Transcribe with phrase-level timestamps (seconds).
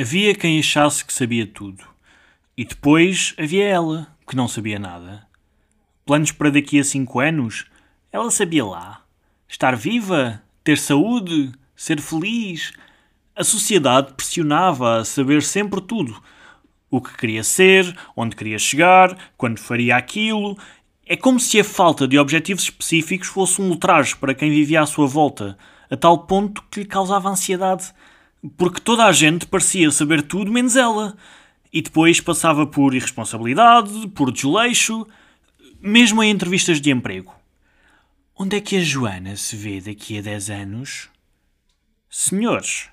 [0.00, 1.84] Havia quem achasse que sabia tudo.
[2.56, 5.26] E depois havia ela, que não sabia nada.
[6.06, 7.66] Planos para daqui a cinco anos?
[8.10, 9.04] Ela sabia lá.
[9.46, 10.42] Estar viva?
[10.64, 11.52] Ter saúde?
[11.76, 12.72] Ser feliz?
[13.36, 16.18] A sociedade pressionava a saber sempre tudo.
[16.90, 20.56] O que queria ser, onde queria chegar, quando faria aquilo.
[21.04, 24.86] É como se a falta de objetivos específicos fosse um ultraje para quem vivia à
[24.86, 25.58] sua volta,
[25.90, 27.92] a tal ponto que lhe causava ansiedade.
[28.56, 31.16] Porque toda a gente parecia saber tudo menos ela.
[31.72, 35.06] E depois passava por irresponsabilidade, por desleixo,
[35.80, 37.34] mesmo em entrevistas de emprego.
[38.34, 41.08] Onde é que a Joana se vê daqui a 10 anos?
[42.08, 42.88] Senhores,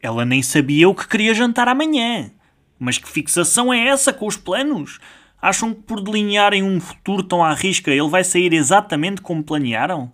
[0.00, 2.30] ela nem sabia o que queria jantar amanhã.
[2.78, 4.98] Mas que fixação é essa com os planos?
[5.40, 10.12] Acham que por delinearem um futuro tão à risca ele vai sair exatamente como planearam?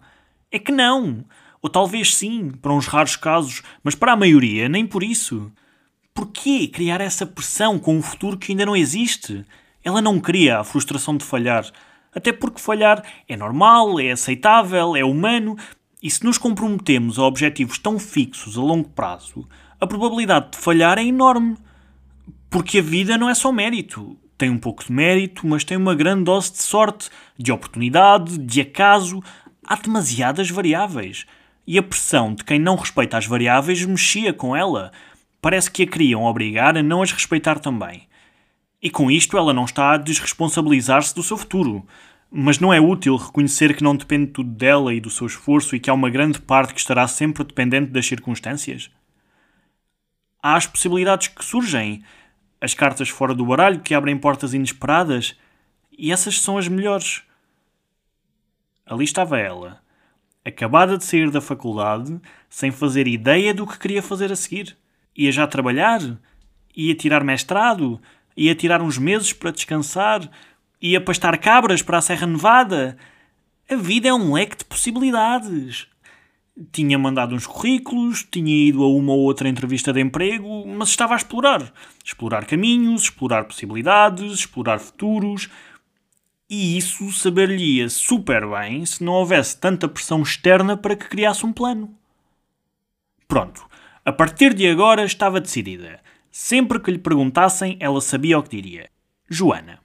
[0.50, 1.24] É que não.
[1.60, 5.50] Ou talvez sim, para uns raros casos, mas para a maioria, nem por isso.
[6.14, 9.44] Porquê criar essa pressão com um futuro que ainda não existe?
[9.83, 11.64] Ela não queria a frustração de falhar.
[12.14, 15.56] Até porque falhar é normal, é aceitável, é humano,
[16.02, 19.48] e se nos comprometemos a objetivos tão fixos a longo prazo,
[19.80, 21.56] a probabilidade de falhar é enorme.
[22.50, 24.16] Porque a vida não é só mérito.
[24.36, 28.61] Tem um pouco de mérito, mas tem uma grande dose de sorte, de oportunidade, de
[28.61, 29.22] acaso.
[29.64, 31.27] Há demasiadas variáveis
[31.69, 34.91] e a pressão de quem não respeita as variáveis mexia com ela.
[35.38, 38.08] Parece que a queriam obrigar a não as respeitar também.
[38.80, 41.86] E com isto ela não está a desresponsabilizar-se do seu futuro.
[42.30, 45.80] Mas não é útil reconhecer que não depende tudo dela e do seu esforço e
[45.80, 48.91] que há uma grande parte que estará sempre dependente das circunstâncias?
[50.42, 52.02] Há as possibilidades que surgem,
[52.62, 55.36] as cartas fora do baralho que abrem portas inesperadas,
[55.92, 57.22] e essas são as melhores.
[58.86, 59.86] Ali estava ela,
[60.44, 64.77] acabada de sair da faculdade, sem fazer ideia do que queria fazer a seguir.
[65.17, 66.00] Ia já trabalhar?
[66.77, 68.00] Ia tirar mestrado?
[68.36, 70.28] Ia tirar uns meses para descansar?
[70.80, 72.96] Ia pastar cabras para a Serra Nevada?
[73.68, 75.86] A vida é um leque de possibilidades.
[76.73, 81.14] Tinha mandado uns currículos, tinha ido a uma ou outra entrevista de emprego, mas estava
[81.14, 81.73] a explorar.
[82.05, 85.48] Explorar caminhos, explorar possibilidades, explorar futuros
[86.48, 91.53] e isso saber-lhe-ia super bem se não houvesse tanta pressão externa para que criasse um
[91.53, 91.95] plano.
[93.27, 93.67] Pronto,
[94.05, 96.01] a partir de agora estava decidida.
[96.31, 98.89] Sempre que lhe perguntassem, ela sabia o que diria.
[99.29, 99.79] Joana.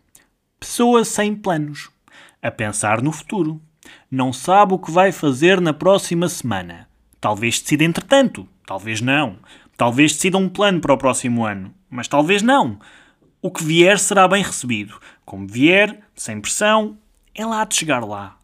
[0.59, 1.89] Pessoa sem planos.
[2.41, 3.61] A pensar no futuro.
[4.09, 6.87] Não sabe o que vai fazer na próxima semana.
[7.19, 8.47] Talvez decida entretanto.
[8.65, 9.37] Talvez não.
[9.75, 11.73] Talvez decida um plano para o próximo ano.
[11.89, 12.79] Mas talvez não.
[13.45, 14.97] O que vier será bem recebido.
[15.25, 16.97] Como vier, sem pressão,
[17.35, 18.39] é lá de chegar lá.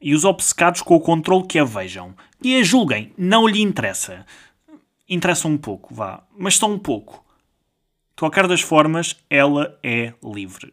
[0.00, 2.14] E os obcecados com o controle que a vejam.
[2.42, 4.24] E a julguem, não lhe interessa.
[5.06, 7.22] Interessa um pouco, vá, mas só um pouco.
[8.16, 10.72] De qualquer das formas, ela é livre.